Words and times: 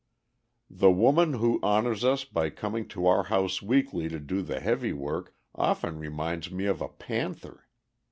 The 0.71 0.89
woman 0.89 1.33
who 1.33 1.59
honors 1.61 2.03
us 2.03 2.23
by 2.23 2.49
coming 2.49 2.87
to 2.87 3.05
our 3.05 3.25
house 3.25 3.61
weekly 3.61 4.09
to 4.09 4.19
do 4.19 4.41
the 4.41 4.59
heavy 4.59 4.93
work, 4.93 5.35
often 5.53 5.99
reminds 5.99 6.49
me 6.49 6.65
of 6.65 6.81
a 6.81 6.89
panther. 6.89 7.67